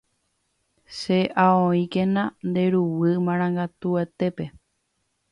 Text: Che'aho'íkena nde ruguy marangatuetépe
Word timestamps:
Che'aho'íkena 0.97 2.23
nde 2.47 2.63
ruguy 2.73 3.15
marangatuetépe 3.25 4.45